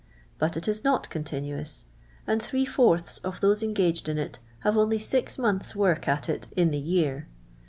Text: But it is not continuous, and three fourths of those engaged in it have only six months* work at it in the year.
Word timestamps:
But 0.39 0.57
it 0.57 0.67
is 0.67 0.83
not 0.83 1.11
continuous, 1.11 1.85
and 2.25 2.41
three 2.41 2.65
fourths 2.65 3.19
of 3.19 3.39
those 3.39 3.61
engaged 3.61 4.09
in 4.09 4.17
it 4.17 4.39
have 4.61 4.75
only 4.75 4.97
six 4.97 5.37
months* 5.37 5.75
work 5.75 6.07
at 6.07 6.27
it 6.27 6.47
in 6.57 6.71
the 6.71 6.79
year. 6.79 7.27